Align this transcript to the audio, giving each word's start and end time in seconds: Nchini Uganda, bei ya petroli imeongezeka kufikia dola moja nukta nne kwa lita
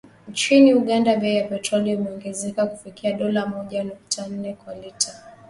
Nchini 0.27 0.73
Uganda, 0.73 1.15
bei 1.15 1.33
ya 1.35 1.47
petroli 1.47 1.91
imeongezeka 1.91 2.65
kufikia 2.65 3.13
dola 3.13 3.45
moja 3.45 3.83
nukta 3.83 4.27
nne 4.27 4.53
kwa 4.53 4.75
lita 4.75 5.23